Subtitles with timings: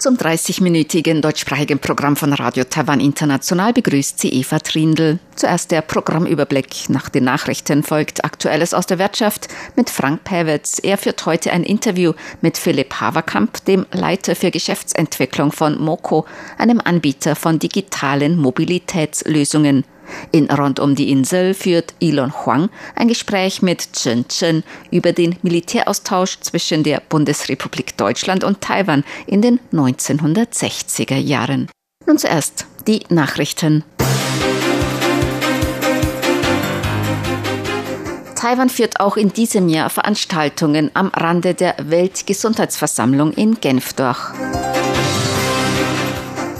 [0.00, 5.18] Zum 30-minütigen deutschsprachigen Programm von Radio Taiwan International begrüßt sie Eva Trindl.
[5.36, 6.88] Zuerst der Programmüberblick.
[6.88, 10.80] Nach den Nachrichten folgt Aktuelles aus der Wirtschaft mit Frank Pewitz.
[10.82, 16.24] Er führt heute ein Interview mit Philipp Haverkamp, dem Leiter für Geschäftsentwicklung von MOCO,
[16.56, 19.84] einem Anbieter von digitalen Mobilitätslösungen.
[20.32, 25.36] In Rund um die Insel führt Elon Huang ein Gespräch mit Chen Chen über den
[25.42, 31.68] Militäraustausch zwischen der Bundesrepublik Deutschland und Taiwan in den 1960er Jahren.
[32.06, 33.84] Nun zuerst die Nachrichten.
[38.40, 44.18] Taiwan führt auch in diesem Jahr Veranstaltungen am Rande der Weltgesundheitsversammlung in Genf durch.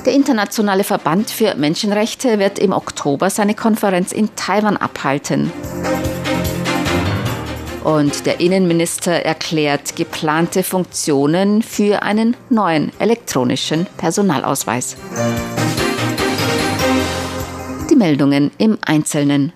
[0.07, 5.53] Der Internationale Verband für Menschenrechte wird im Oktober seine Konferenz in Taiwan abhalten.
[7.85, 14.97] Und der Innenminister erklärt geplante Funktionen für einen neuen elektronischen Personalausweis.
[17.91, 19.53] Die Meldungen im Einzelnen.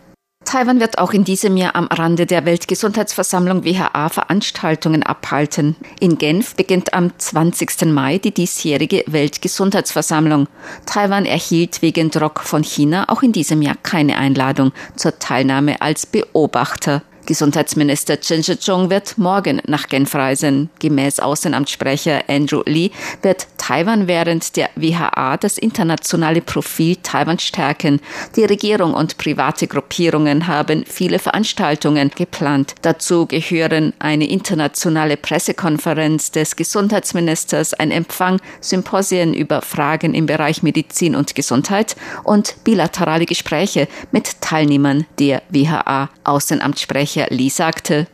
[0.55, 5.75] Taiwan wird auch in diesem Jahr am Rande der Weltgesundheitsversammlung WHA Veranstaltungen abhalten.
[5.99, 7.87] In Genf beginnt am 20.
[7.87, 10.47] Mai die diesjährige Weltgesundheitsversammlung.
[10.87, 16.07] Taiwan erhielt wegen Druck von China auch in diesem Jahr keine Einladung zur Teilnahme als
[16.07, 17.03] Beobachter.
[17.27, 20.69] Gesundheitsminister Chen Shih-chung wird morgen nach Genf reisen.
[20.79, 22.91] Gemäß Außenamtssprecher Andrew Lee
[23.23, 28.01] wird Taiwan während der WHA das internationale Profil Taiwan stärken.
[28.37, 32.75] Die Regierung und private Gruppierungen haben viele Veranstaltungen geplant.
[32.83, 41.17] Dazu gehören eine internationale Pressekonferenz des Gesundheitsministers, ein Empfang, Symposien über Fragen im Bereich Medizin
[41.17, 46.11] und Gesundheit und bilaterale Gespräche mit Teilnehmern der WHA.
[46.25, 48.09] Außenamtssprecher Sprecher Li sagte,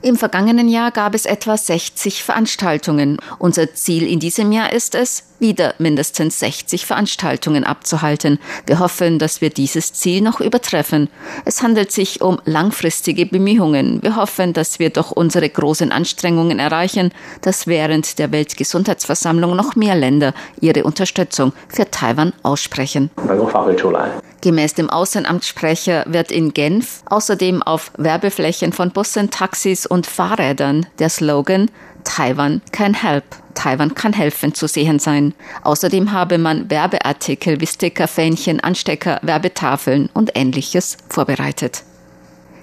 [0.00, 3.18] im vergangenen Jahr gab es etwa 60 Veranstaltungen.
[3.38, 8.38] Unser Ziel in diesem Jahr ist es, wieder mindestens 60 Veranstaltungen abzuhalten.
[8.66, 11.08] Wir hoffen, dass wir dieses Ziel noch übertreffen.
[11.44, 14.02] Es handelt sich um langfristige Bemühungen.
[14.02, 17.12] Wir hoffen, dass wir durch unsere großen Anstrengungen erreichen,
[17.42, 23.10] dass während der Weltgesundheitsversammlung noch mehr Länder ihre Unterstützung für Taiwan aussprechen.
[24.40, 31.08] Gemäß dem Außenamtssprecher wird in Genf außerdem auf Werbeflächen von Bussen, Taxis und Fahrrädern der
[31.08, 31.70] Slogan
[32.04, 33.24] Taiwan can help.
[33.54, 35.34] Taiwan kann helfen zu sehen sein.
[35.62, 41.82] Außerdem habe man Werbeartikel wie Sticker, Fähnchen, Anstecker, Werbetafeln und ähnliches vorbereitet.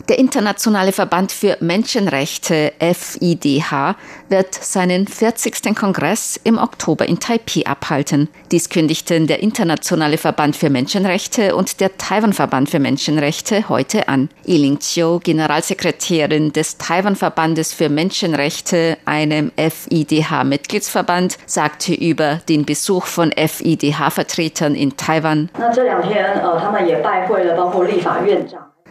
[0.08, 3.96] Der Internationale Verband für Menschenrechte FIDH
[4.30, 5.76] wird seinen 40.
[5.76, 8.30] Kongress im Oktober in Taipei abhalten.
[8.52, 14.30] Dies kündigten der Internationale Verband für Menschenrechte und der Taiwan-Verband für Menschenrechte heute an.
[14.46, 24.76] Yiling Chiu, Generalsekretärin des Taiwan-Verbandes für Menschenrechte, einem FIDH-Mitgliedsverband, sagte über den Besuch von FIDH-Vertretern
[24.76, 25.50] in Taiwan.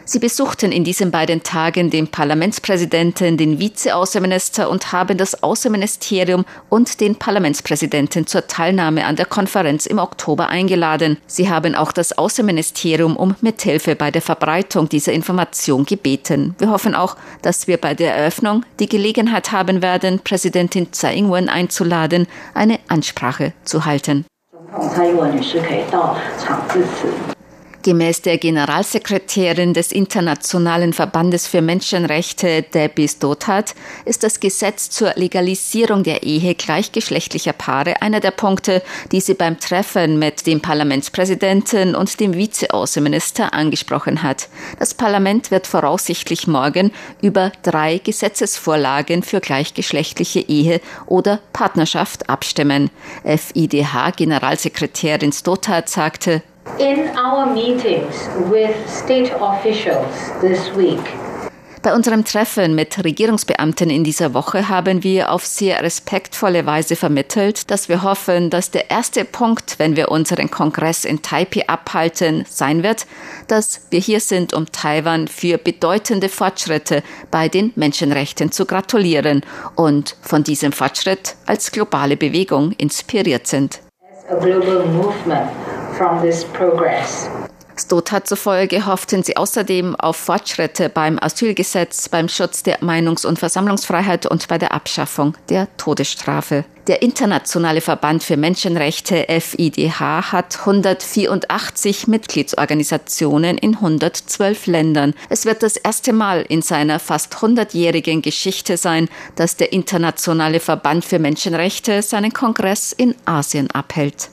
[0.06, 7.00] Sie besuchten in diesen beiden Tagen den Parlamentspräsidenten, den Vizeaußenminister und haben das Außenministerium und
[7.00, 11.16] den Parlamentspräsidenten zur Teilnahme an der Konferenz im Oktober eingeladen.
[11.26, 16.54] Sie haben auch das Außenministerium um Mithilfe bei der Verbreitung dieser Information gebeten.
[16.58, 21.48] Wir hoffen auch, dass wir bei der Eröffnung die Gelegenheit haben werden, Präsidentin Tsai Ing-wen
[21.48, 24.26] einzuladen, eine Ansprache zu halten.
[27.84, 33.74] Gemäß der Generalsekretärin des Internationalen Verbandes für Menschenrechte, Debbie Stothard,
[34.06, 39.60] ist das Gesetz zur Legalisierung der Ehe gleichgeschlechtlicher Paare einer der Punkte, die sie beim
[39.60, 44.48] Treffen mit dem Parlamentspräsidenten und dem Vizeaußenminister angesprochen hat.
[44.78, 46.90] Das Parlament wird voraussichtlich morgen
[47.20, 52.88] über drei Gesetzesvorlagen für gleichgeschlechtliche Ehe oder Partnerschaft abstimmen.
[53.26, 56.42] FIDH-Generalsekretärin Stothard sagte,
[56.78, 61.00] In our meetings with state officials this week,
[61.84, 67.70] bei unserem Treffen mit Regierungsbeamten in dieser Woche haben wir auf sehr respektvolle Weise vermittelt,
[67.70, 72.82] dass wir hoffen, dass der erste Punkt, wenn wir unseren Kongress in Taipei abhalten, sein
[72.82, 73.04] wird,
[73.48, 79.42] dass wir hier sind, um Taiwan für bedeutende Fortschritte bei den Menschenrechten zu gratulieren
[79.76, 83.80] und von diesem Fortschritt als globale Bewegung inspiriert sind.
[85.96, 87.28] From this progress.
[87.76, 94.26] Stota zufolge hofften sie außerdem auf Fortschritte beim Asylgesetz, beim Schutz der Meinungs- und Versammlungsfreiheit
[94.26, 96.64] und bei der Abschaffung der Todesstrafe.
[96.86, 105.14] Der Internationale Verband für Menschenrechte FIDH hat 184 Mitgliedsorganisationen in 112 Ländern.
[105.28, 111.04] Es wird das erste Mal in seiner fast 100-jährigen Geschichte sein, dass der Internationale Verband
[111.04, 114.28] für Menschenrechte seinen Kongress in Asien abhält.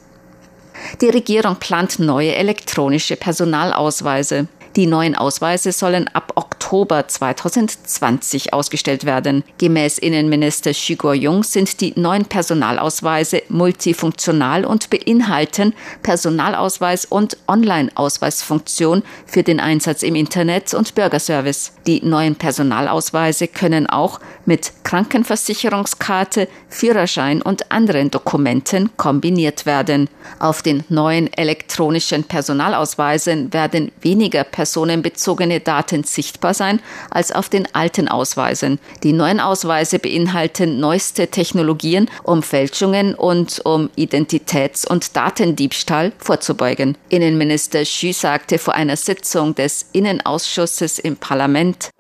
[1.01, 4.47] Die Regierung plant neue elektronische Personalausweise.
[4.77, 9.43] Die neuen Ausweise sollen ab Oktober 2020 ausgestellt werden.
[9.57, 15.73] Gemäß Innenminister Xu Guoyong sind die neuen Personalausweise multifunktional und beinhalten
[16.03, 21.73] Personalausweis und Online-Ausweisfunktion für den Einsatz im Internet und Bürgerservice.
[21.85, 30.09] Die neuen Personalausweise können auch mit Krankenversicherungskarte, Führerschein und anderen Dokumenten kombiniert werden.
[30.37, 38.09] Auf den neuen elektronischen Personalausweisen werden weniger personenbezogene Daten sichtbar sein als auf den alten
[38.09, 38.79] Ausweisen.
[39.01, 46.97] Die neuen Ausweise beinhalten neueste Technologien, um Fälschungen und um Identitäts- und Datendiebstahl vorzubeugen.
[47.07, 51.91] Innenminister Xu sagte vor einer Sitzung des Innenausschusses im Parlament,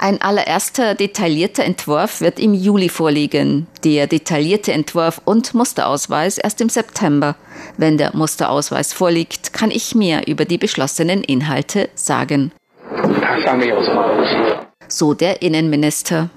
[0.00, 6.70] ein allererster detaillierter Entwurf wird im Juli vorliegen, der detaillierte Entwurf und Musterausweis erst im
[6.70, 7.36] September.
[7.76, 12.50] Wenn der Musterausweis vorliegt, kann ich mehr über die beschlossenen Inhalte sagen.
[14.88, 16.30] So der Innenminister.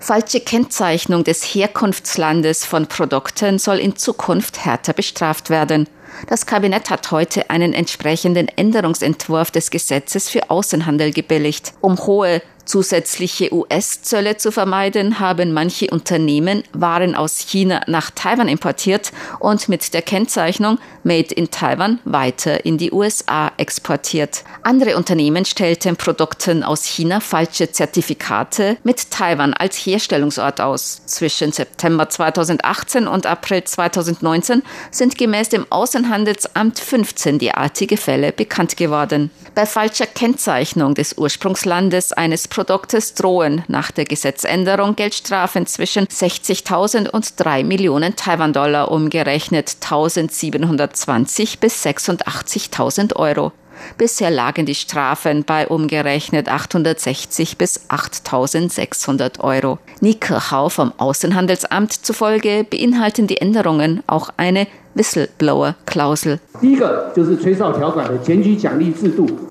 [0.00, 5.88] Falsche Kennzeichnung des Herkunftslandes von Produkten soll in Zukunft härter bestraft werden.
[6.28, 13.52] Das Kabinett hat heute einen entsprechenden Änderungsentwurf des Gesetzes für Außenhandel gebilligt, um hohe zusätzliche
[13.52, 19.10] US-Zölle zu vermeiden, haben manche Unternehmen Waren aus China nach Taiwan importiert
[19.40, 24.44] und mit der Kennzeichnung Made in Taiwan weiter in die USA exportiert.
[24.62, 31.00] Andere Unternehmen stellten Produkten aus China falsche Zertifikate mit Taiwan als Herstellungsort aus.
[31.06, 39.30] Zwischen September 2018 und April 2019 sind gemäß dem Außenhandelsamt 15 derartige Fälle bekannt geworden.
[39.54, 47.34] Bei falscher Kennzeichnung des Ursprungslandes eines Produktes drohen nach der Gesetzänderung Geldstrafen zwischen 60.000 und
[47.36, 53.52] 3 Millionen Taiwan-Dollar umgerechnet 1720 bis 86.000 Euro.
[53.96, 59.78] Bisher lagen die Strafen bei umgerechnet 860 bis 8.600 Euro.
[60.00, 64.66] Nike Hau vom Außenhandelsamt zufolge beinhalten die Änderungen auch eine
[64.98, 66.40] Whistleblower-Klausel.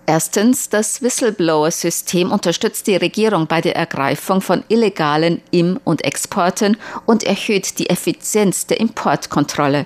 [0.06, 7.23] Erstens, das Whistleblower-System unterstützt die Regierung bei der Ergreifung von illegalen Im- und Exporten und
[7.23, 9.85] erhöht die Effizienz der Importkontrolle.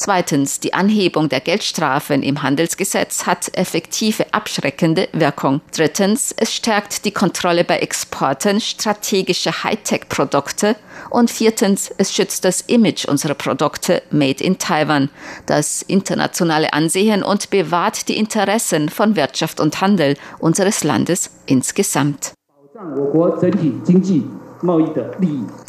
[0.00, 5.60] Zweitens, die Anhebung der Geldstrafen im Handelsgesetz hat effektive abschreckende Wirkung.
[5.76, 10.76] Drittens, es stärkt die Kontrolle bei Exporten strategischer Hightech-Produkte.
[11.10, 15.10] Und viertens, es schützt das Image unserer Produkte Made in Taiwan,
[15.44, 22.32] das internationale Ansehen und bewahrt die Interessen von Wirtschaft und Handel unseres Landes insgesamt.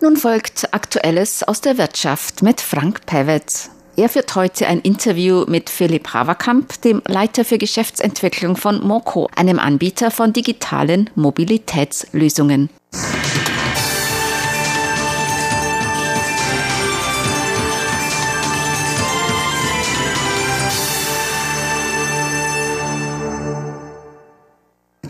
[0.00, 3.70] Nun folgt Aktuelles aus der Wirtschaft mit Frank Pewitz.
[3.96, 9.58] Er führt heute ein Interview mit Philipp Haverkamp, dem Leiter für Geschäftsentwicklung von Moco, einem
[9.58, 12.70] Anbieter von digitalen Mobilitätslösungen.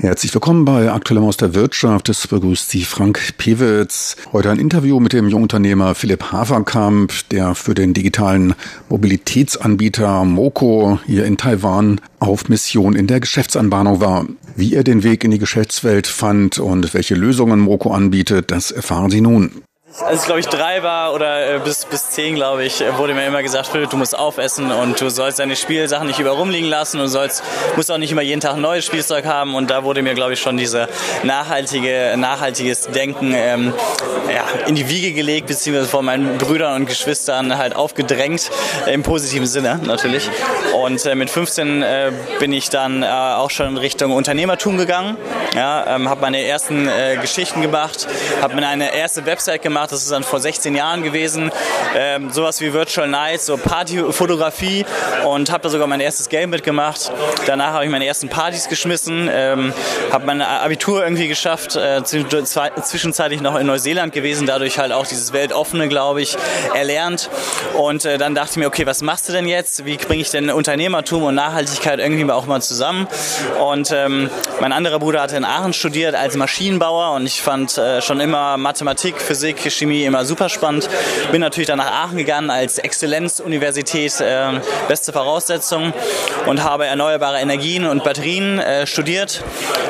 [0.03, 2.09] Herzlich willkommen bei Aktuellem aus der Wirtschaft.
[2.09, 4.17] Es begrüßt Sie Frank Pewitz.
[4.33, 8.57] Heute ein Interview mit dem Jungunternehmer Philipp Haverkamp, der für den digitalen
[8.89, 14.27] Mobilitätsanbieter Moco hier in Taiwan auf Mission in der Geschäftsanbahnung war.
[14.57, 19.13] Wie er den Weg in die Geschäftswelt fand und welche Lösungen Moco anbietet, das erfahren
[19.13, 19.63] Sie nun.
[20.01, 23.13] Als ich glaube ich drei war oder äh, bis, bis zehn, glaube ich, äh, wurde
[23.13, 26.69] mir immer gesagt, Philipp, du musst aufessen und du sollst deine Spielsachen nicht überall rumliegen
[26.69, 27.43] lassen und sollst,
[27.77, 29.55] musst auch nicht immer jeden Tag ein neues Spielzeug haben.
[29.55, 30.89] Und da wurde mir, glaube ich, schon diese
[31.25, 33.75] nachhaltige, nachhaltiges Denken ähm,
[34.33, 38.51] ja, in die Wiege gelegt, beziehungsweise von meinen Brüdern und Geschwistern halt aufgedrängt,
[38.87, 40.31] im positiven Sinne natürlich.
[40.75, 45.19] Und äh, mit 15 äh, bin ich dann äh, auch schon in Richtung Unternehmertum gegangen.
[45.55, 46.89] Ja, ähm, habe meine ersten
[47.21, 48.07] Geschichten gemacht,
[48.41, 49.93] habe mir eine erste Website gemacht, gemacht.
[49.93, 51.51] Das ist dann vor 16 Jahren gewesen.
[51.97, 54.85] Ähm, sowas wie Virtual Nights, so Partyfotografie
[55.27, 57.13] und habe da sogar mein erstes Game mitgemacht.
[57.47, 59.73] Danach habe ich meine ersten Partys geschmissen, ähm,
[60.11, 65.33] habe mein Abitur irgendwie geschafft, äh, zwischenzeitlich noch in Neuseeland gewesen, dadurch halt auch dieses
[65.33, 66.37] Weltoffene, glaube ich,
[66.75, 67.29] erlernt.
[67.75, 69.85] Und äh, dann dachte ich mir, okay, was machst du denn jetzt?
[69.85, 73.09] Wie bringe ich denn Unternehmertum und Nachhaltigkeit irgendwie auch mal zusammen?
[73.61, 78.01] Und ähm, mein anderer Bruder hatte in Aachen studiert als Maschinenbauer und ich fand äh,
[78.01, 80.89] schon immer Mathematik, Physik, Chemie immer super spannend.
[81.31, 85.93] Bin natürlich dann nach Aachen gegangen als Exzellenzuniversität, äh, beste Voraussetzung
[86.47, 89.43] und habe erneuerbare Energien und Batterien äh, studiert.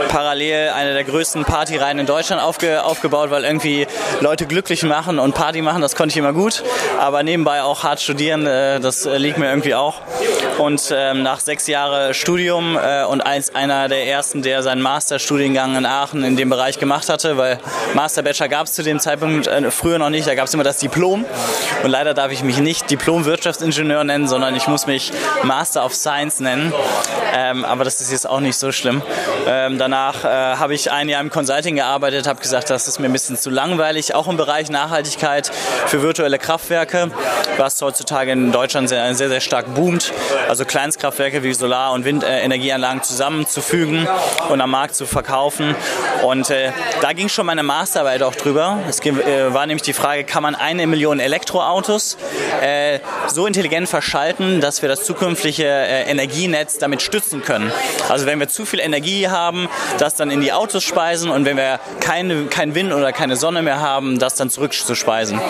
[0.08, 3.86] Parallel eine der größten Partyreihen in Deutschland aufge aufgebaut, weil irgendwie
[4.20, 6.62] Leute glücklich machen und Party machen, das konnte ich immer gut.
[6.98, 10.00] Aber nebenbei auch hart studieren, äh, das liegt mir irgendwie auch.
[10.58, 15.76] Und ähm, nach sechs Jahren Studium äh, und als einer der ersten, der seinen Masterstudiengang
[15.76, 17.58] in Aachen in dem Bereich gemacht hatte, weil
[17.94, 20.64] Master Bachelor gab es zu dem Zeitpunkt äh, früher noch nicht, da gab es immer
[20.64, 21.24] das Diplom.
[21.82, 26.40] Und leider darf ich mich nicht Diplom-Wirtschaftsingenieur nennen, sondern ich muss mich Master of Science
[26.40, 26.72] nennen.
[27.34, 29.02] Ähm, aber das ist jetzt auch nicht so schlimm.
[29.46, 33.06] Ähm, danach äh, habe ich ein Jahr im Consulting gearbeitet, habe gesagt, das ist mir
[33.06, 35.50] ein bisschen zu langweilig, auch im Bereich Nachhaltigkeit
[35.86, 37.10] für virtuelle Kraftwerke,
[37.56, 40.12] was heutzutage in Deutschland sehr, sehr, sehr stark boomt.
[40.52, 44.06] Also Kleinstkraftwerke wie Solar- und Windenergieanlagen zusammenzufügen
[44.50, 45.74] und am Markt zu verkaufen.
[46.22, 48.78] Und äh, da ging schon meine Masterarbeit auch drüber.
[48.86, 52.18] Es äh, war nämlich die Frage, kann man eine Million Elektroautos
[52.60, 57.72] äh, so intelligent verschalten, dass wir das zukünftige äh, Energienetz damit stützen können.
[58.10, 61.56] Also wenn wir zu viel Energie haben, das dann in die Autos speisen und wenn
[61.56, 65.40] wir keine, kein Wind oder keine Sonne mehr haben, das dann zurückzuspeisen.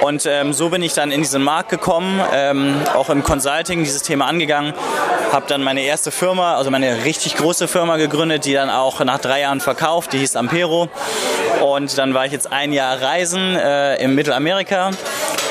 [0.00, 4.02] Und ähm, so bin ich dann in diesen Markt gekommen, ähm, auch im Consulting dieses
[4.02, 4.72] Thema angegangen,
[5.32, 9.18] habe dann meine erste Firma, also meine richtig große Firma gegründet, die dann auch nach
[9.18, 10.88] drei Jahren verkauft, die hieß Ampero.
[11.60, 14.90] Und dann war ich jetzt ein Jahr reisen äh, in Mittelamerika.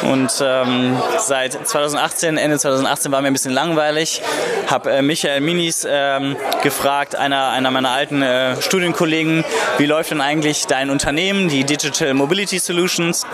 [0.02, 4.22] Und ähm, seit 2018, Ende 2018 war mir ein bisschen langweilig,
[4.68, 9.44] habe äh, Michael Minis ähm, gefragt, einer, einer meiner alten äh, Studienkollegen,
[9.78, 13.28] wie läuft denn eigentlich dein Unternehmen, die Digital Mobility Solutions?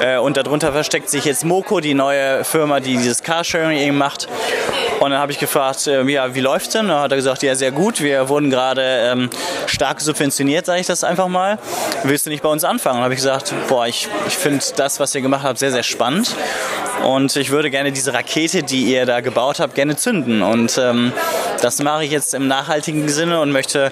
[0.00, 4.28] Äh, und darunter versteckt sich jetzt Moco, die neue Firma, die dieses Carsharing eben macht
[5.02, 6.86] und dann habe ich gefragt, äh, ja, wie läuft's denn?
[6.86, 8.00] dann hat er gesagt, ja, sehr gut.
[8.00, 9.30] Wir wurden gerade ähm,
[9.66, 11.58] stark subventioniert, sage ich das einfach mal.
[12.04, 12.98] Willst du nicht bei uns anfangen?
[12.98, 15.82] Und habe ich gesagt, boah, ich, ich finde das, was ihr gemacht habt, sehr, sehr
[15.82, 16.36] spannend.
[17.04, 20.40] Und ich würde gerne diese Rakete, die ihr da gebaut habt, gerne zünden.
[20.40, 21.12] Und ähm,
[21.60, 23.90] das mache ich jetzt im nachhaltigen Sinne und möchte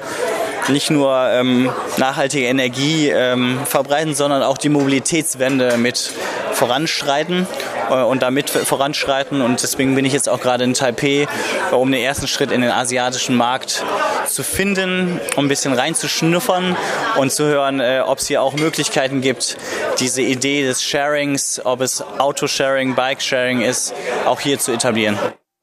[0.68, 6.12] nicht nur ähm, nachhaltige Energie ähm, verbreiten, sondern auch die Mobilitätswende mit
[6.52, 7.48] voranschreiten
[7.90, 9.40] und damit voranschreiten.
[9.40, 11.26] Und deswegen bin ich jetzt auch gerade in Taipei,
[11.72, 13.84] um den ersten Schritt in den asiatischen Markt
[14.26, 16.76] zu finden, um ein bisschen reinzuschnuffern
[17.16, 19.56] und zu hören, äh, ob es hier auch Möglichkeiten gibt,
[19.98, 23.94] diese Idee des Sharings, ob es Autosharing, Bike-Sharing ist,
[24.24, 25.18] auch hier zu etablieren.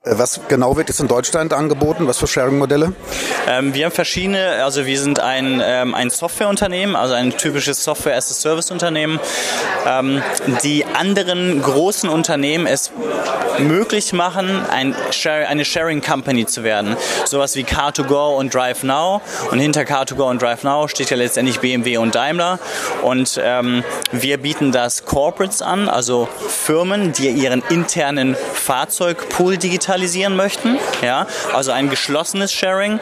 [0.07, 2.07] Äh, was genau wird jetzt in Deutschland angeboten?
[2.07, 2.93] Was für Sharing-Modelle?
[3.47, 9.19] Ähm, wir haben verschiedene, also wir sind ein, ähm, ein Softwareunternehmen, also ein typisches Software-as-a-Service-Unternehmen,
[9.85, 10.21] ähm,
[10.63, 12.91] die anderen großen Unternehmen es
[13.59, 16.95] möglich machen, ein Share, eine Sharing Company zu werden.
[17.25, 19.21] Sowas wie Car2Go und Drive Now.
[19.51, 22.59] Und hinter Car2Go und Drive Now steht ja letztendlich BMW und Daimler.
[23.01, 30.35] Und ähm, wir bieten das Corporates an, also Firmen, die ihren internen Fahrzeugpool digitalisieren liberalisieren
[30.35, 30.77] möchten.
[31.01, 32.99] Ja, also ein geschlossenes Sharing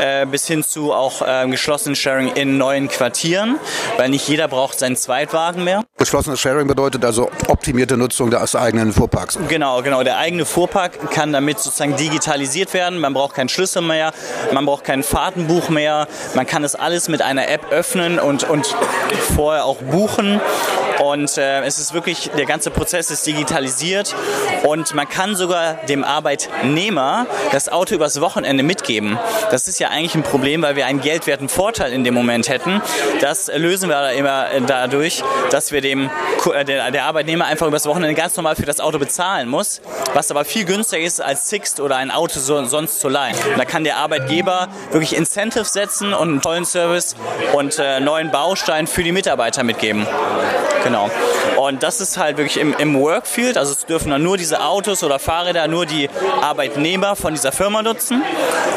[0.00, 3.58] äh, bis hin zu auch äh, geschlossenes Sharing in neuen Quartieren,
[3.96, 5.84] weil nicht jeder braucht seinen Zweitwagen mehr.
[5.98, 9.38] Geschlossenes Sharing bedeutet also optimierte Nutzung des eigenen Fuhrparks.
[9.48, 10.02] Genau, genau.
[10.02, 12.98] Der eigene Fuhrpark kann damit sozusagen digitalisiert werden.
[12.98, 14.12] Man braucht keinen Schlüssel mehr,
[14.52, 16.08] man braucht kein Fahrtenbuch mehr.
[16.34, 18.74] Man kann das alles mit einer App öffnen und, und
[19.36, 20.40] vorher auch buchen.
[21.00, 24.14] Und äh, es ist wirklich, der ganze Prozess ist digitalisiert
[24.62, 29.18] und man kann sogar dem Arbeitnehmer das Auto übers Wochenende mitgeben.
[29.50, 32.80] Das ist ja eigentlich ein Problem, weil wir einen geldwerten Vorteil in dem Moment hätten.
[33.20, 36.10] Das lösen wir immer dadurch, dass wir dem
[36.52, 39.80] äh, der, Arbeitnehmer einfach übers Wochenende ganz normal für das Auto bezahlen muss,
[40.14, 43.36] was aber viel günstiger ist als Sixt oder ein Auto so, sonst zu leihen.
[43.50, 47.16] Und da kann der Arbeitgeber wirklich Incentives setzen und einen tollen Service
[47.52, 50.06] und äh, neuen Baustein für die Mitarbeiter mitgeben.
[50.84, 51.10] Genau.
[51.56, 55.02] Und das ist halt wirklich im, im Workfield, also es dürfen dann nur diese Autos
[55.02, 56.08] oder Fahrräder nur die
[56.40, 58.22] Arbeitnehmer von dieser Firma nutzen.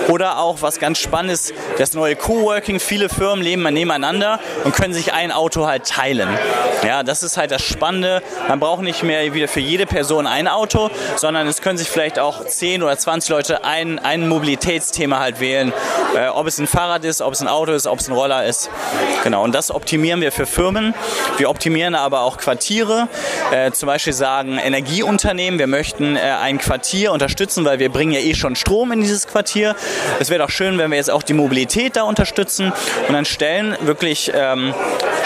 [0.08, 2.80] Oder auch, was ganz spannend ist, das neue Coworking.
[2.80, 6.30] Viele Firmen leben nebeneinander und können sich ein Auto halt teilen.
[6.84, 8.24] Ja, das ist halt das Spannende.
[8.48, 12.18] Man braucht nicht mehr wieder für jede Person ein Auto, sondern es können sich vielleicht
[12.18, 15.74] auch 10 oder 20 Leute ein, ein Mobilitätsthema halt wählen.
[16.16, 18.46] Äh, ob es ein Fahrrad ist, ob es ein Auto ist, ob es ein Roller
[18.46, 18.70] ist.
[19.24, 20.96] Genau, und das optimieren wir für Firmen.
[21.38, 23.08] Wir optimieren aber auch Quartiere.
[23.52, 28.20] Äh, zum Beispiel sagen Energieunternehmen, wir möchten äh, ein Quartier unterstützen, weil wir bringen ja
[28.20, 29.76] eh schon Strom in dieses Quartier.
[30.20, 32.74] Es wäre doch schön, wenn wir jetzt auch die Mobilität da unterstützen.
[33.08, 34.74] Und dann stellen wirklich ähm,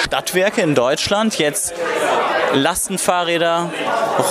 [0.04, 1.74] Stadtwerke in Deutschland jetzt
[2.54, 3.70] Lastenfahrräder,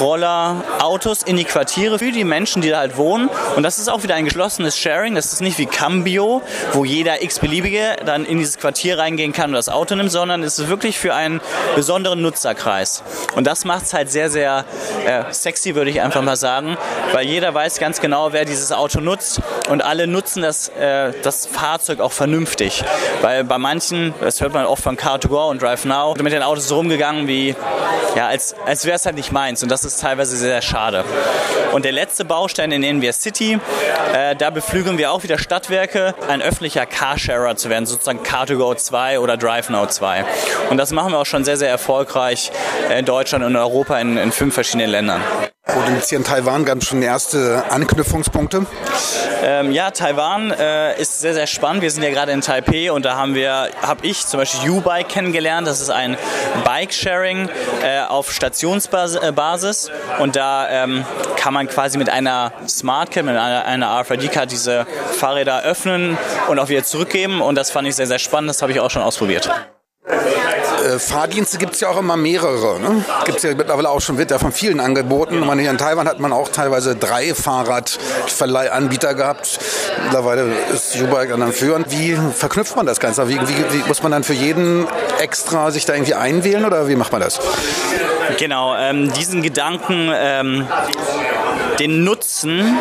[0.01, 3.29] Roller, Autos in die Quartiere für die Menschen, die da halt wohnen.
[3.57, 5.15] Und das ist auch wieder ein geschlossenes Sharing.
[5.15, 6.43] Das ist nicht wie Cambio,
[6.73, 10.59] wo jeder x-beliebige dann in dieses Quartier reingehen kann und das Auto nimmt, sondern es
[10.59, 11.41] ist wirklich für einen
[11.77, 13.03] besonderen Nutzerkreis.
[13.35, 14.65] Und das macht es halt sehr, sehr
[15.07, 16.77] äh, sexy, würde ich einfach mal sagen,
[17.13, 21.47] weil jeder weiß ganz genau, wer dieses Auto nutzt und alle nutzen das, äh, das
[21.47, 22.85] Fahrzeug auch vernünftig.
[23.21, 26.71] Weil bei manchen, das hört man oft von Car2Go und Drive Now, mit den Autos
[26.73, 27.55] rumgegangen wie
[28.17, 29.63] ja, als, als wäre es halt nicht meins.
[29.63, 31.05] Und das ist teilweise sehr, sehr schade.
[31.73, 33.59] Und der letzte Baustein in NVR City,
[34.15, 39.19] äh, da beflügeln wir auch wieder Stadtwerke, ein öffentlicher Carsharer zu werden, sozusagen Car2Go 2
[39.19, 40.25] oder DriveNow 2.
[40.71, 42.53] Und das machen wir auch schon sehr, sehr erfolgreich
[42.97, 45.23] in Deutschland und Europa in, in fünf verschiedenen Ländern.
[45.67, 48.67] Produzieren Taiwan ganz schon erste Anknüpfungspunkte?
[49.43, 51.81] Ähm, ja, Taiwan äh, ist sehr, sehr spannend.
[51.81, 55.09] Wir sind ja gerade in Taipei und da haben wir, habe ich zum Beispiel U-Bike
[55.09, 55.67] kennengelernt.
[55.67, 56.19] Das ist ein
[56.65, 57.49] Bike-Sharing
[57.83, 63.65] äh, auf Stationsbasis und da ähm, kann man quasi mit einer Smart Card, mit einer,
[63.65, 68.19] einer RFID-Card diese Fahrräder öffnen und auch wieder zurückgeben und das fand ich sehr, sehr
[68.19, 68.51] spannend.
[68.51, 69.51] Das habe ich auch schon ausprobiert.
[70.85, 72.79] Äh, Fahrdienste gibt es ja auch immer mehrere.
[72.81, 73.05] Ne?
[73.25, 75.43] Gibt es ja mittlerweile auch schon, wird ja von vielen angeboten.
[75.59, 79.59] Hier in Taiwan hat man auch teilweise drei Fahrradverleihanbieter gehabt.
[80.05, 81.91] Mittlerweile ist U-Bike dann führend.
[81.91, 83.29] Wie verknüpft man das Ganze?
[83.29, 84.87] Wie, wie, wie, muss man dann für jeden
[85.21, 87.41] extra sich da irgendwie einwählen oder wie macht man das?
[88.39, 90.67] Genau, ähm, diesen Gedanken, ähm,
[91.79, 92.77] den Nutzen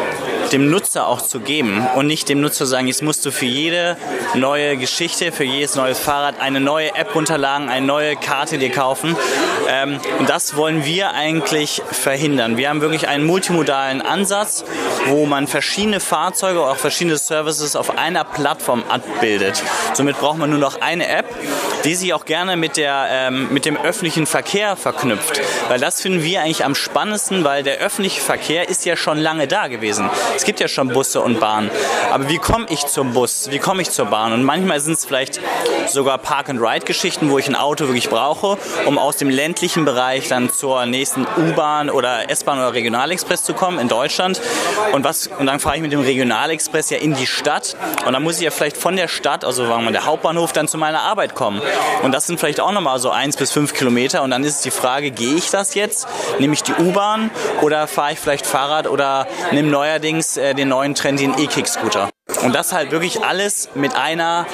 [0.54, 3.98] dem Nutzer auch zu geben und nicht dem Nutzer sagen, jetzt musst du für jede
[4.36, 9.18] neue Geschichte, für jedes neue Fahrrad eine neue App runterladen, eine neue Karte dir kaufen.
[9.68, 12.58] Ähm, und das wollen wir eigentlich verhindern.
[12.58, 14.64] Wir haben wirklich einen multimodalen Ansatz,
[15.08, 19.62] wo man verschiedene Fahrzeuge, auch verschiedene Services auf einer Plattform abbildet.
[19.94, 21.26] Somit braucht man nur noch eine App,
[21.84, 25.42] die sich auch gerne mit, der, ähm, mit dem öffentlichen Verkehr verknüpft.
[25.68, 29.48] Weil das finden wir eigentlich am spannendsten, weil der öffentliche Verkehr ist ja schon lange
[29.48, 30.10] da gewesen.
[30.36, 31.70] Es gibt ja schon Busse und Bahnen.
[32.12, 33.50] Aber wie komme ich zum Bus?
[33.52, 34.34] Wie komme ich zur Bahn?
[34.34, 35.40] Und manchmal sind es vielleicht
[35.88, 40.86] sogar Park-and-Ride-Geschichten, wo ich ein Auto wirklich brauche, um aus dem ländlichen Bereich dann zur
[40.86, 44.42] nächsten U-Bahn oder S-Bahn oder Regionalexpress zu kommen in Deutschland.
[44.94, 47.76] Und, was, und dann fahre ich mit dem Regionalexpress ja in die Stadt.
[48.06, 50.68] Und dann muss ich ja vielleicht von der Stadt, also sagen wir der Hauptbahnhof, dann
[50.68, 51.62] zu meiner Arbeit kommen.
[52.04, 54.24] Und das sind vielleicht auch nochmal so eins bis fünf Kilometer.
[54.24, 56.08] Und dann ist die Frage, gehe ich das jetzt?
[56.40, 57.32] Nehme ich die U-Bahn
[57.62, 62.13] oder fahre ich vielleicht Fahrrad oder nehme neuerdings äh, den neuen Trend, den E-Kick-Scooter?
[62.44, 64.46] Und das halt wirklich alles mit einer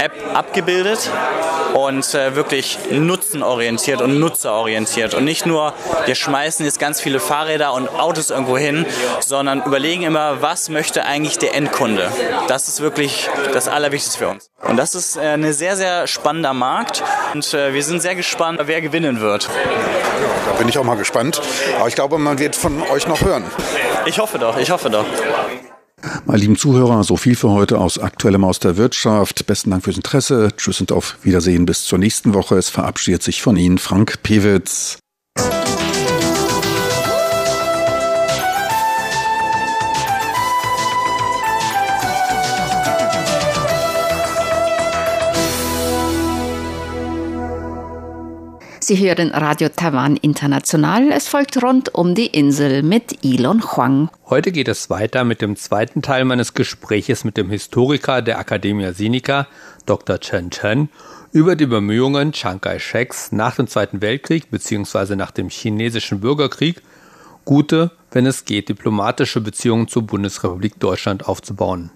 [0.00, 1.10] App abgebildet
[1.74, 5.14] und äh, wirklich nutzenorientiert und nutzerorientiert.
[5.14, 5.72] Und nicht nur,
[6.04, 8.86] wir schmeißen jetzt ganz viele Fahrräder und Autos irgendwo hin,
[9.20, 12.10] sondern überlegen immer, was möchte eigentlich der Endkunde.
[12.48, 14.50] Das ist wirklich das Allerwichtigste für uns.
[14.62, 17.02] Und das ist äh, ein sehr, sehr spannender Markt
[17.34, 19.48] und äh, wir sind sehr gespannt, wer gewinnen wird.
[20.46, 21.40] Da bin ich auch mal gespannt.
[21.78, 23.44] Aber ich glaube, man wird von euch noch hören.
[24.06, 25.04] Ich hoffe doch, ich hoffe doch.
[26.24, 29.46] Meine lieben Zuhörer, so viel für heute aus Aktuellem aus der Wirtschaft.
[29.46, 30.48] Besten Dank fürs Interesse.
[30.56, 32.56] Tschüss und auf Wiedersehen bis zur nächsten Woche.
[32.56, 34.98] Es verabschiedet sich von Ihnen Frank Pewitz.
[48.92, 51.12] Sie hören Radio Taiwan International.
[51.12, 54.10] Es folgt rund um die Insel mit Elon Huang.
[54.28, 58.92] Heute geht es weiter mit dem zweiten Teil meines Gespräches mit dem Historiker der Academia
[58.92, 59.48] Sinica,
[59.86, 60.20] Dr.
[60.20, 60.90] Chen Chen,
[61.32, 65.16] über die Bemühungen Chiang Kai-sheks nach dem Zweiten Weltkrieg bzw.
[65.16, 66.82] nach dem chinesischen Bürgerkrieg,
[67.46, 71.88] gute, wenn es geht, diplomatische Beziehungen zur Bundesrepublik Deutschland aufzubauen.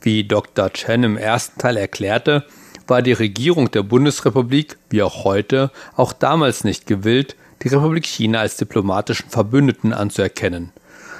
[0.00, 0.72] Wie Dr.
[0.72, 2.44] Chen im ersten Teil erklärte,
[2.87, 8.39] war die Regierung der Bundesrepublik, wie auch heute, auch damals nicht gewillt, die Republik China
[8.39, 10.71] als diplomatischen Verbündeten anzuerkennen.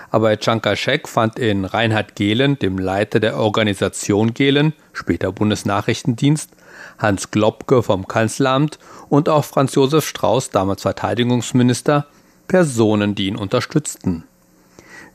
[0.10, 6.50] Aber Chiang Kai-shek fand in Reinhard Gehlen, dem Leiter der Organisation Gehlen, später Bundesnachrichtendienst,
[6.98, 12.08] Hans Globke vom Kanzleramt und auch Franz Josef Strauß, damals Verteidigungsminister,
[12.48, 14.24] Personen, die ihn unterstützten.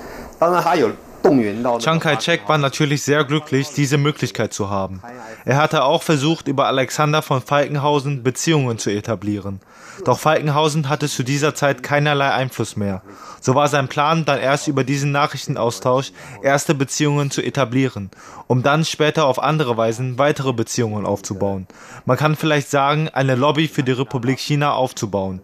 [1.78, 5.00] Chiang Kai-shek war natürlich sehr glücklich, diese Möglichkeit zu haben.
[5.46, 9.60] Er hatte auch versucht, über Alexander von Falkenhausen Beziehungen zu etablieren.
[10.04, 13.00] Doch Falkenhausen hatte zu dieser Zeit keinerlei Einfluss mehr.
[13.40, 18.10] So war sein Plan, dann erst über diesen Nachrichtenaustausch erste Beziehungen zu etablieren,
[18.46, 21.66] um dann später auf andere Weisen weitere Beziehungen aufzubauen.
[22.04, 25.40] Man kann vielleicht sagen, eine Lobby für die Republik China aufzubauen.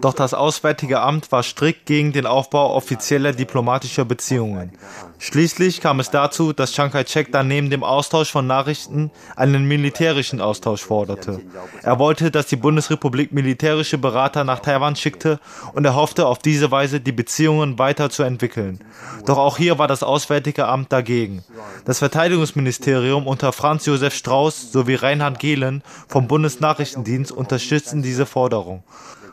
[0.00, 4.72] Doch das Auswärtige Amt war strikt gegen den Aufbau offizieller diplomatischer Beziehungen.
[5.18, 10.40] Schließlich kam es dazu, dass Chiang Kai-shek dann neben dem Austausch von Nachrichten einen militärischen
[10.40, 11.40] Austausch forderte.
[11.82, 15.40] Er wollte, dass die Bundesrepublik militärische Berater nach Taiwan schickte
[15.72, 18.80] und er hoffte auf diese Weise die Beziehungen weiter zu entwickeln.
[19.24, 21.44] Doch auch hier war das Auswärtige Amt dagegen.
[21.84, 28.82] Das Verteidigungsministerium unter Franz Josef Strauß sowie Reinhard Gehlen vom Bundesnachrichtendienst unterstützten diese Forderung.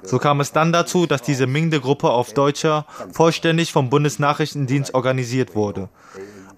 [0.03, 5.89] So kam es dann dazu, dass diese Mingde-Gruppe auf Deutscher vollständig vom Bundesnachrichtendienst organisiert wurde.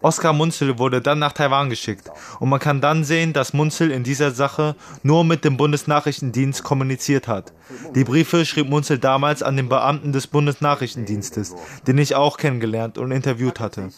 [0.05, 4.03] Oskar Munzel wurde dann nach Taiwan geschickt und man kann dann sehen, dass Munzel in
[4.03, 7.53] dieser Sache nur mit dem Bundesnachrichtendienst kommuniziert hat.
[7.95, 11.55] Die Briefe schrieb Munzel damals an den Beamten des Bundesnachrichtendienstes,
[11.88, 13.89] den ich auch kennengelernt und interviewt hatte.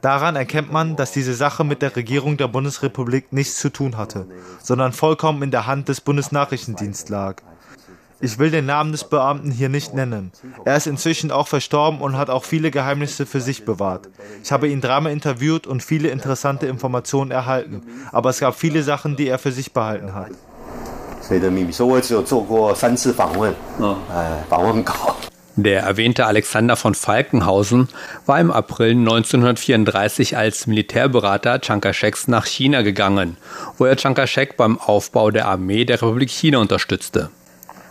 [0.00, 4.28] Daran erkennt man, dass diese Sache mit der Regierung der Bundesrepublik nichts zu tun hatte,
[4.62, 7.42] sondern vollkommen in der Hand des Bundesnachrichtendienstes lag.
[8.20, 10.32] Ich will den Namen des Beamten hier nicht nennen.
[10.64, 14.08] Er ist inzwischen auch verstorben und hat auch viele Geheimnisse für sich bewahrt.
[14.42, 19.16] Ich habe ihn dreimal interviewt und viele interessante Informationen erhalten, aber es gab viele Sachen,
[19.16, 20.32] die er für sich behalten hat.
[25.56, 27.88] Der erwähnte Alexander von Falkenhausen
[28.26, 33.36] war im April 1934 als Militärberater Chiang Kai-sheks nach China gegangen,
[33.76, 37.30] wo er Chiang Kai-shek beim Aufbau der Armee der Republik China unterstützte.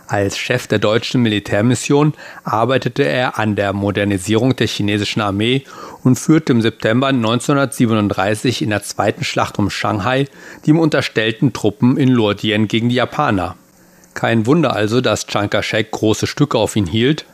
[0.07, 5.63] Als Chef der deutschen Militärmission arbeitete er an der Modernisierung der chinesischen Armee
[6.03, 10.27] und führte im September 1937 in der zweiten Schlacht um Shanghai
[10.65, 13.55] die ihm unterstellten Truppen in Luodien gegen die Japaner.
[14.13, 17.25] Kein Wunder also, dass Chiang Kai-shek große Stücke auf ihn hielt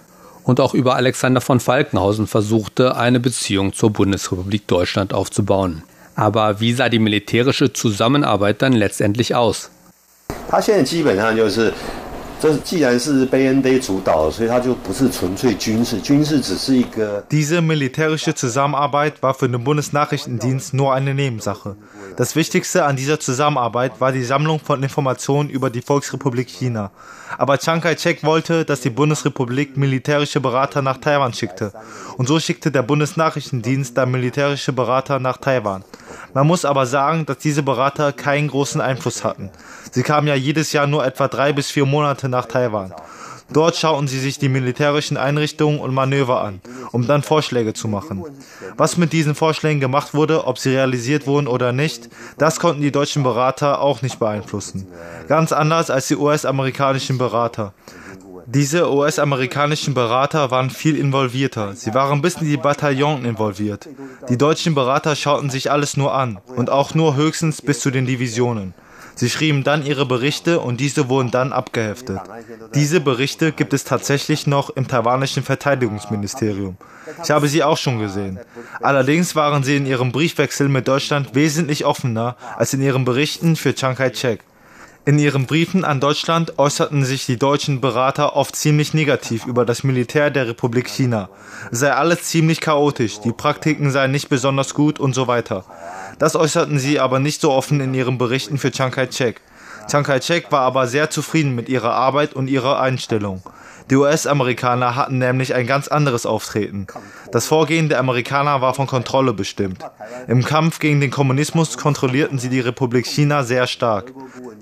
[0.44, 5.84] und auch über Alexander von Falkenhausen versuchte, eine Beziehung zur Bundesrepublik Deutschland aufzubauen.
[6.16, 9.70] Aber wie sah die militärische Zusammenarbeit dann letztendlich aus?
[10.50, 11.72] 他现在基本上就是
[17.31, 21.77] diese militärische Zusammenarbeit war für den Bundesnachrichtendienst nur eine Nebensache.
[22.17, 26.91] Das Wichtigste an dieser Zusammenarbeit war die Sammlung von Informationen über die Volksrepublik China.
[27.39, 31.73] Aber Chiang Kai-shek wollte, dass die Bundesrepublik militärische Berater nach Taiwan schickte.
[32.17, 35.85] Und so schickte der Bundesnachrichtendienst dann militärische Berater nach Taiwan.
[36.33, 39.51] Man muss aber sagen, dass diese Berater keinen großen Einfluss hatten.
[39.91, 42.95] Sie kamen ja jedes Jahr nur etwa drei bis vier Monate nach Taiwan.
[43.53, 46.61] Dort schauten sie sich die militärischen Einrichtungen und Manöver an,
[46.93, 48.25] um dann Vorschläge zu machen.
[48.77, 52.09] Was mit diesen Vorschlägen gemacht wurde, ob sie realisiert wurden oder nicht,
[52.39, 54.87] das konnten die deutschen Berater auch nicht beeinflussen.
[55.29, 57.75] Ganz anders als die US-amerikanischen Berater.
[58.47, 61.75] Diese US-amerikanischen Berater waren viel involvierter.
[61.75, 63.89] Sie waren bis in die Bataillon involviert.
[64.29, 68.05] Die deutschen Berater schauten sich alles nur an und auch nur höchstens bis zu den
[68.05, 68.75] Divisionen.
[69.17, 72.21] Sie schrieben dann ihre Berichte und diese wurden dann abgeheftet.
[72.75, 76.77] Diese Berichte gibt es tatsächlich noch im taiwanischen Verteidigungsministerium.
[77.23, 78.41] Ich habe sie auch schon gesehen.
[78.81, 83.75] Allerdings waren sie in ihrem Briefwechsel mit Deutschland wesentlich offener als in ihren Berichten für
[83.75, 84.41] Chiang Kai-shek.
[85.07, 89.85] In ihren Briefen an Deutschland äußerten sich die deutschen Berater oft ziemlich negativ über das
[89.85, 91.29] Militär der Republik China.
[91.71, 95.67] Sei alles ziemlich chaotisch, die Praktiken seien nicht besonders gut und so weiter.
[96.19, 99.41] Das äußerten sie aber nicht so offen in ihren Berichten für Chiang Kai-shek.
[99.89, 103.43] Chiang Kai-shek war aber sehr zufrieden mit ihrer Arbeit und ihrer Einstellung.
[103.91, 106.87] Die US-Amerikaner hatten nämlich ein ganz anderes Auftreten.
[107.33, 109.85] Das Vorgehen der Amerikaner war von Kontrolle bestimmt.
[110.27, 114.13] Im Kampf gegen den Kommunismus kontrollierten sie die Republik China sehr stark.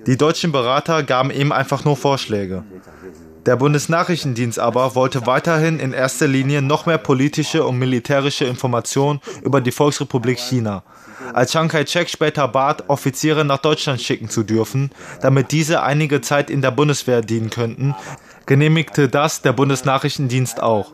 [0.07, 2.65] Die deutschen Berater gaben ihm einfach nur Vorschläge.
[3.47, 9.61] Der Bundesnachrichtendienst aber wollte weiterhin in erster Linie noch mehr politische und militärische Informationen über
[9.61, 10.83] die Volksrepublik China.
[11.33, 16.51] Als Chiang Kai-shek später bat, Offiziere nach Deutschland schicken zu dürfen, damit diese einige Zeit
[16.51, 17.95] in der Bundeswehr dienen könnten,
[18.47, 20.93] genehmigte das der Bundesnachrichtendienst auch.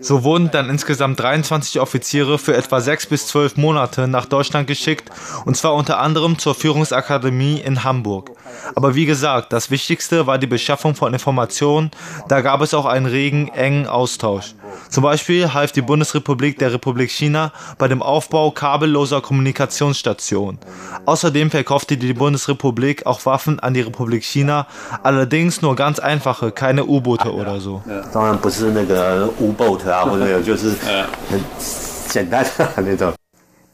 [0.00, 5.10] So wurden dann insgesamt 23 Offiziere für etwa sechs bis zwölf Monate nach Deutschland geschickt,
[5.44, 8.30] und zwar unter anderem zur Führungsakademie in Hamburg.
[8.74, 11.90] Aber wie gesagt, das Wichtigste war die Beschaffung von Informationen,
[12.28, 14.54] da gab es auch einen regen, engen Austausch.
[14.88, 20.58] Zum Beispiel half die Bundesrepublik der Republik China bei dem Aufbau kabelloser Kommunikationsstationen.
[21.04, 24.66] Außerdem verkaufte die Bundesrepublik auch Waffen an die Republik China,
[25.02, 27.82] allerdings nur ganz einfache, keine U-Boote oder so.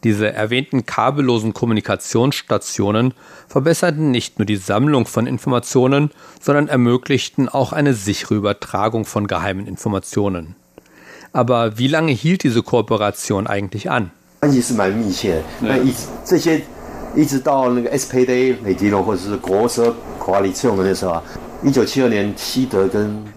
[0.04, 3.14] Diese erwähnten kabellosen Kommunikationsstationen
[3.48, 9.66] verbesserten nicht nur die Sammlung von Informationen, sondern ermöglichten auch eine sichere Übertragung von geheimen
[9.66, 10.56] Informationen.
[11.34, 14.12] Aber wie lange hielt diese Kooperation eigentlich an?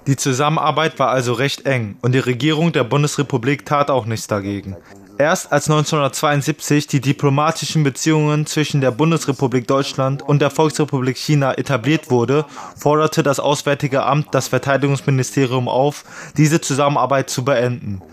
[0.07, 4.75] Die Zusammenarbeit war also recht eng und die Regierung der Bundesrepublik tat auch nichts dagegen.
[5.19, 12.12] Erst als 1972 die diplomatischen Beziehungen zwischen der Bundesrepublik Deutschland und der Volksrepublik China etabliert
[12.12, 16.03] wurde, forderte das Auswärtige Amt das Verteidigungsministerium auf,
[16.38, 18.03] diese Zusammenarbeit zu beenden.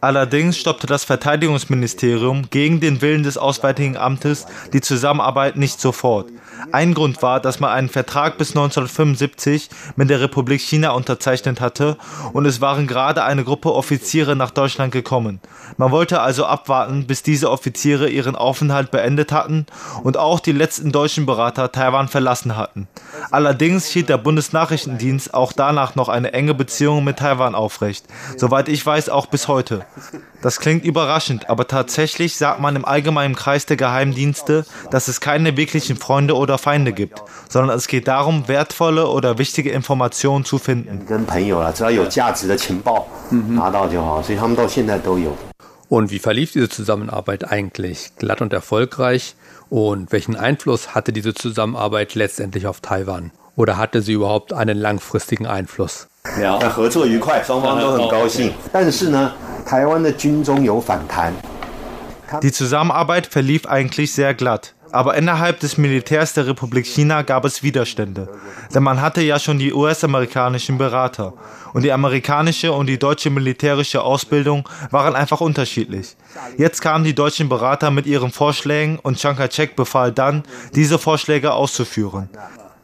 [0.00, 6.30] Allerdings stoppte das Verteidigungsministerium gegen den Willen des Auswärtigen Amtes die Zusammenarbeit nicht sofort.
[6.72, 11.96] Ein Grund war, dass man einen Vertrag bis 1975 mit der Republik China unterzeichnet hatte
[12.32, 15.40] und es waren gerade eine Gruppe Offiziere nach Deutschland gekommen.
[15.76, 19.66] Man wollte also abwarten, bis diese Offiziere ihren Aufenthalt beendet hatten
[20.02, 22.88] und auch die letzten deutschen Berater Taiwan verlassen hatten.
[23.30, 28.84] Allerdings hielt der Bundesnachrichtendienst auch danach noch eine enge Beziehung mit Taiwan aufrecht, soweit ich
[28.84, 29.84] weiß auch bis heute.
[30.42, 35.56] Das klingt überraschend, aber tatsächlich sagt man im allgemeinen Kreis der Geheimdienste, dass es keine
[35.56, 40.58] wirklichen Freunde oder oder Feinde gibt, sondern es geht darum, wertvolle oder wichtige Informationen zu
[40.58, 41.04] finden.
[45.88, 48.12] Und wie verlief diese Zusammenarbeit eigentlich?
[48.16, 49.34] Glatt und erfolgreich?
[49.68, 53.32] Und welchen Einfluss hatte diese Zusammenarbeit letztendlich auf Taiwan?
[53.56, 56.08] Oder hatte sie überhaupt einen langfristigen Einfluss?
[62.42, 64.74] Die Zusammenarbeit verlief eigentlich sehr glatt.
[64.92, 68.28] Aber innerhalb des Militärs der Republik China gab es Widerstände.
[68.74, 71.34] Denn man hatte ja schon die US-amerikanischen Berater.
[71.72, 76.16] Und die amerikanische und die deutsche militärische Ausbildung waren einfach unterschiedlich.
[76.56, 80.42] Jetzt kamen die deutschen Berater mit ihren Vorschlägen und Chiang Kai-shek befahl dann,
[80.74, 82.30] diese Vorschläge auszuführen.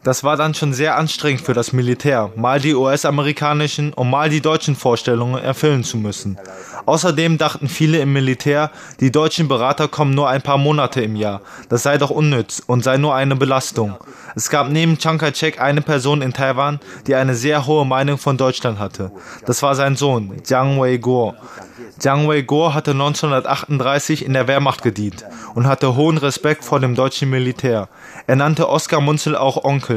[0.03, 4.41] Das war dann schon sehr anstrengend für das Militär, mal die US-amerikanischen und mal die
[4.41, 6.37] deutschen Vorstellungen erfüllen zu müssen.
[6.85, 11.41] Außerdem dachten viele im Militär, die deutschen Berater kommen nur ein paar Monate im Jahr.
[11.69, 13.95] Das sei doch unnütz und sei nur eine Belastung.
[14.35, 18.37] Es gab neben Chiang Kai-shek eine Person in Taiwan, die eine sehr hohe Meinung von
[18.37, 19.11] Deutschland hatte.
[19.45, 21.35] Das war sein Sohn, Jiang Wei-guo.
[22.01, 27.29] Jiang Wei-guo hatte 1938 in der Wehrmacht gedient und hatte hohen Respekt vor dem deutschen
[27.29, 27.87] Militär.
[28.27, 29.92] Er nannte Oskar Munzel auch Onkel.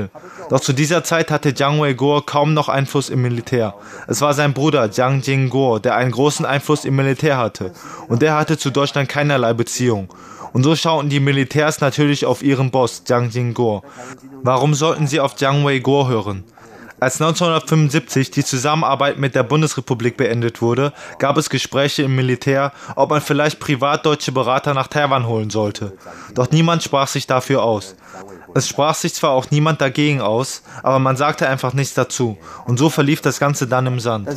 [0.48, 3.74] Doch zu dieser Zeit hatte Jiang Wei-guo kaum noch Einfluss im Militär.
[4.06, 7.72] Es war sein Bruder Jiang Jing-guo, der einen großen Einfluss im Militär hatte.
[8.08, 10.08] Und der hatte zu Deutschland keinerlei Beziehung.
[10.52, 13.82] Und so schauten die Militärs natürlich auf ihren Boss, Jiang Jing-guo.
[14.42, 16.44] Warum sollten sie auf Jiang Wei-guo hören?
[16.98, 23.10] Als 1975 die Zusammenarbeit mit der Bundesrepublik beendet wurde, gab es Gespräche im Militär, ob
[23.10, 25.92] man vielleicht privat deutsche Berater nach Taiwan holen sollte.
[26.34, 27.96] Doch niemand sprach sich dafür aus.
[28.56, 32.38] Es sprach sich zwar auch niemand dagegen aus, aber man sagte einfach nichts dazu.
[32.64, 34.26] Und so verlief das Ganze dann im Sand.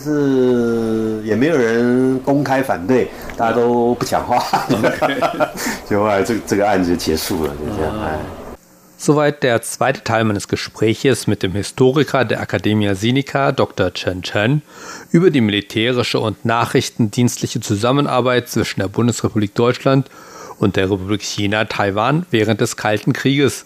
[8.98, 13.94] Soweit der zweite Teil meines Gespräches mit dem Historiker der Academia Sinica, Dr.
[13.94, 14.64] Chen Chen,
[15.12, 20.10] über die militärische und nachrichtendienstliche Zusammenarbeit zwischen der Bundesrepublik Deutschland
[20.58, 23.66] und der Republik China Taiwan während des Kalten Krieges